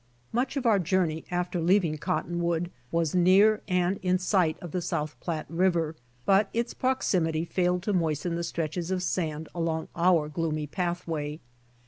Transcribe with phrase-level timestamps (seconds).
[0.33, 5.15] Much of our journey after leaving Cottonwood was near and in siglit of the South
[5.19, 10.65] Platte river, but its proximity failed to moisten the stretches of sand along our gloomy
[10.65, 11.39] pathway.